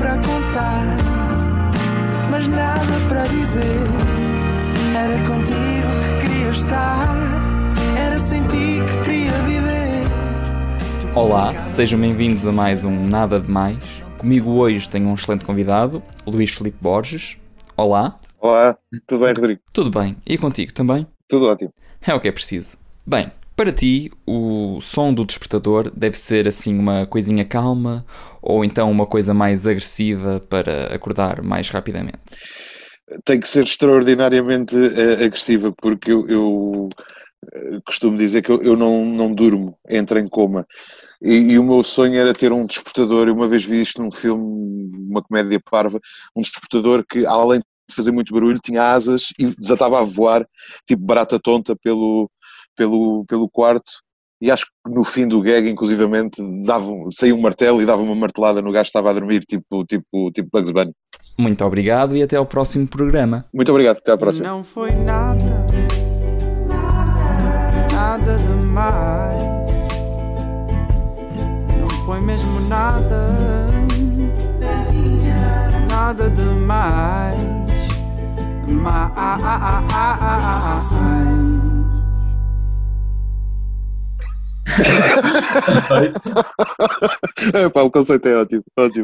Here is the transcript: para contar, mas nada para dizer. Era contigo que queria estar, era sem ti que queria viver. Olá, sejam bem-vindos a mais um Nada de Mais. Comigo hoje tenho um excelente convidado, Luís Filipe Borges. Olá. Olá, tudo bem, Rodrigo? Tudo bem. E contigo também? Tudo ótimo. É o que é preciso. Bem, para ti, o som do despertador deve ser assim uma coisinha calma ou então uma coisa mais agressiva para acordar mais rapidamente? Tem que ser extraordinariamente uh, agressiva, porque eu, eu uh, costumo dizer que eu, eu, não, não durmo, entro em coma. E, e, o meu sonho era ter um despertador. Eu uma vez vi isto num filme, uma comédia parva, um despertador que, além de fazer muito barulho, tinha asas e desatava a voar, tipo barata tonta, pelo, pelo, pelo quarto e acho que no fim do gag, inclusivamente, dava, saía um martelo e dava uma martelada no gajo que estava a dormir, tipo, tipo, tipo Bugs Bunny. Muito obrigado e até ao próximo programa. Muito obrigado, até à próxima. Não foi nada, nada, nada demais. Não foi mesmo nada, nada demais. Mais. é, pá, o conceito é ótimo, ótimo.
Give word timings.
para 0.00 0.16
contar, 0.16 0.96
mas 2.30 2.46
nada 2.46 2.80
para 3.06 3.26
dizer. 3.26 3.60
Era 4.96 5.18
contigo 5.28 5.90
que 6.00 6.26
queria 6.26 6.48
estar, 6.48 7.06
era 7.98 8.18
sem 8.18 8.42
ti 8.46 8.78
que 8.88 9.04
queria 9.04 9.32
viver. 9.42 10.06
Olá, 11.14 11.68
sejam 11.68 12.00
bem-vindos 12.00 12.46
a 12.46 12.52
mais 12.52 12.82
um 12.82 13.08
Nada 13.08 13.38
de 13.38 13.50
Mais. 13.50 14.02
Comigo 14.16 14.52
hoje 14.52 14.88
tenho 14.88 15.06
um 15.06 15.14
excelente 15.14 15.44
convidado, 15.44 16.02
Luís 16.26 16.50
Filipe 16.50 16.78
Borges. 16.80 17.36
Olá. 17.76 18.18
Olá, 18.40 18.78
tudo 19.06 19.26
bem, 19.26 19.34
Rodrigo? 19.34 19.60
Tudo 19.70 19.90
bem. 19.90 20.16
E 20.26 20.38
contigo 20.38 20.72
também? 20.72 21.06
Tudo 21.28 21.46
ótimo. 21.46 21.74
É 22.00 22.14
o 22.14 22.20
que 22.20 22.28
é 22.28 22.32
preciso. 22.32 22.78
Bem, 23.06 23.30
para 23.60 23.72
ti, 23.72 24.10
o 24.26 24.80
som 24.80 25.12
do 25.12 25.22
despertador 25.22 25.92
deve 25.94 26.18
ser 26.18 26.48
assim 26.48 26.78
uma 26.78 27.06
coisinha 27.06 27.44
calma 27.44 28.06
ou 28.40 28.64
então 28.64 28.90
uma 28.90 29.04
coisa 29.04 29.34
mais 29.34 29.66
agressiva 29.66 30.40
para 30.48 30.94
acordar 30.94 31.42
mais 31.42 31.68
rapidamente? 31.68 32.16
Tem 33.22 33.38
que 33.38 33.46
ser 33.46 33.64
extraordinariamente 33.64 34.74
uh, 34.74 35.24
agressiva, 35.26 35.74
porque 35.76 36.10
eu, 36.10 36.26
eu 36.26 36.88
uh, 36.88 37.82
costumo 37.84 38.16
dizer 38.16 38.40
que 38.40 38.50
eu, 38.50 38.62
eu, 38.62 38.78
não, 38.78 39.04
não 39.04 39.30
durmo, 39.30 39.76
entro 39.90 40.18
em 40.18 40.26
coma. 40.26 40.66
E, 41.20 41.34
e, 41.34 41.58
o 41.58 41.62
meu 41.62 41.82
sonho 41.82 42.18
era 42.18 42.32
ter 42.32 42.52
um 42.52 42.64
despertador. 42.64 43.28
Eu 43.28 43.34
uma 43.34 43.46
vez 43.46 43.62
vi 43.62 43.82
isto 43.82 44.00
num 44.00 44.10
filme, 44.10 44.90
uma 45.06 45.22
comédia 45.22 45.60
parva, 45.70 46.00
um 46.34 46.40
despertador 46.40 47.04
que, 47.06 47.26
além 47.26 47.58
de 47.58 47.94
fazer 47.94 48.10
muito 48.10 48.32
barulho, 48.32 48.58
tinha 48.58 48.90
asas 48.90 49.34
e 49.38 49.44
desatava 49.54 50.00
a 50.00 50.02
voar, 50.02 50.46
tipo 50.88 51.04
barata 51.04 51.38
tonta, 51.38 51.76
pelo, 51.76 52.30
pelo, 52.80 53.26
pelo 53.26 53.46
quarto 53.46 53.92
e 54.42 54.50
acho 54.50 54.64
que 54.64 54.72
no 54.90 55.04
fim 55.04 55.28
do 55.28 55.42
gag, 55.42 55.68
inclusivamente, 55.68 56.40
dava, 56.64 56.90
saía 57.10 57.34
um 57.34 57.40
martelo 57.42 57.82
e 57.82 57.84
dava 57.84 58.00
uma 58.00 58.14
martelada 58.14 58.62
no 58.62 58.72
gajo 58.72 58.84
que 58.84 58.88
estava 58.88 59.10
a 59.10 59.12
dormir, 59.12 59.40
tipo, 59.40 59.84
tipo, 59.84 60.32
tipo 60.32 60.48
Bugs 60.50 60.70
Bunny. 60.70 60.92
Muito 61.38 61.62
obrigado 61.62 62.16
e 62.16 62.22
até 62.22 62.36
ao 62.36 62.46
próximo 62.46 62.88
programa. 62.88 63.44
Muito 63.52 63.70
obrigado, 63.70 63.98
até 63.98 64.12
à 64.12 64.16
próxima. 64.16 64.48
Não 64.48 64.64
foi 64.64 64.92
nada, 64.92 65.66
nada, 66.66 67.92
nada 67.92 68.38
demais. 68.38 69.42
Não 71.78 71.88
foi 72.06 72.20
mesmo 72.20 72.60
nada, 72.66 73.66
nada 75.90 76.30
demais. 76.30 77.60
Mais. 78.66 79.20
é, 87.54 87.68
pá, 87.68 87.82
o 87.82 87.90
conceito 87.90 88.28
é 88.28 88.36
ótimo, 88.36 88.64
ótimo. 88.76 88.98